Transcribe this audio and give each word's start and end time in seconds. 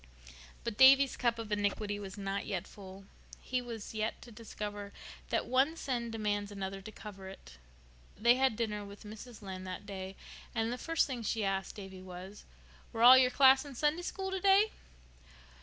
But 0.63 0.77
Davy's 0.79 1.15
cup 1.15 1.37
of 1.37 1.51
iniquity 1.51 1.99
was 1.99 2.17
not 2.17 2.47
yet 2.47 2.65
full. 2.65 3.05
He 3.39 3.61
was 3.61 3.91
to 3.91 4.31
discover 4.31 4.93
that 5.29 5.45
one 5.45 5.77
sin 5.77 6.09
demands 6.09 6.51
another 6.51 6.81
to 6.81 6.91
cover 6.91 7.27
it. 7.29 7.59
They 8.17 8.33
had 8.33 8.55
dinner 8.55 8.83
with 8.83 9.03
Mrs. 9.03 9.43
Lynde 9.43 9.67
that 9.67 9.85
day, 9.85 10.15
and 10.55 10.73
the 10.73 10.79
first 10.79 11.05
thing 11.05 11.21
she 11.21 11.43
asked 11.45 11.75
Davy 11.75 12.01
was, 12.01 12.45
"Were 12.91 13.03
all 13.03 13.15
your 13.15 13.29
class 13.29 13.63
in 13.63 13.75
Sunday 13.75 14.01
School 14.01 14.31
today?" 14.31 14.71